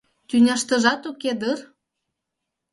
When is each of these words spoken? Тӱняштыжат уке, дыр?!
Тӱняштыжат 0.27 1.01
уке, 1.09 1.31
дыр?! 1.41 1.59